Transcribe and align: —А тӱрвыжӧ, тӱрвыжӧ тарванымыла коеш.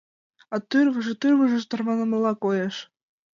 —А 0.53 0.55
тӱрвыжӧ, 0.69 1.13
тӱрвыжӧ 1.21 1.59
тарванымыла 1.69 2.33
коеш. 2.43 2.75